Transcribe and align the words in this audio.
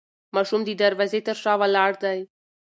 ماشوم 0.35 0.61
د 0.65 0.69
دروازې 0.81 1.19
تر 1.27 1.35
شا 1.43 1.53
ولاړ 1.61 1.91
دی. 2.03 2.19